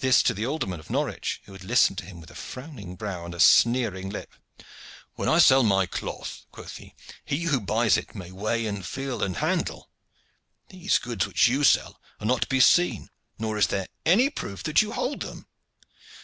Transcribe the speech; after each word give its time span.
This 0.00 0.24
to 0.24 0.34
the 0.34 0.44
alderman 0.44 0.80
of 0.80 0.90
Norwich, 0.90 1.40
who 1.44 1.52
had 1.52 1.62
listened 1.62 1.96
to 1.98 2.04
him 2.04 2.20
with 2.20 2.32
a 2.32 2.34
frowning 2.34 2.96
brow 2.96 3.24
and 3.24 3.32
a 3.32 3.38
sneering 3.38 4.10
lip. 4.10 4.34
"When 5.14 5.28
I 5.28 5.38
sell 5.38 5.62
my 5.62 5.86
cloth," 5.86 6.46
quoth 6.50 6.78
he, 6.78 6.96
"he 7.24 7.44
who 7.44 7.60
buys 7.60 7.96
may 8.12 8.32
weigh 8.32 8.66
and 8.66 8.84
feel 8.84 9.22
and 9.22 9.36
handle. 9.36 9.88
These 10.70 10.98
goods 10.98 11.28
which 11.28 11.46
you 11.46 11.62
sell 11.62 12.00
are 12.18 12.26
not 12.26 12.42
to 12.42 12.48
be 12.48 12.58
seen, 12.58 13.08
nor 13.38 13.56
is 13.56 13.68
there 13.68 13.86
any 14.04 14.30
proof 14.30 14.64
that 14.64 14.82
you 14.82 14.94
hold 14.94 15.20
them. 15.22 15.46